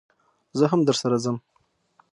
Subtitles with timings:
[0.57, 1.37] زه هم درسره ځم